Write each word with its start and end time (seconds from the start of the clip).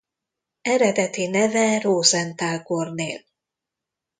Eredeti 0.61 1.27
neve 1.27 1.79
Rosenthal 1.79 2.63
Kornél. 2.63 3.21